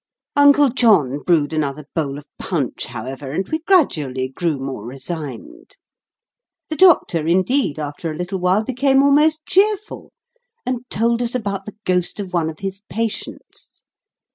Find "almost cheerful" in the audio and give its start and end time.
9.03-10.11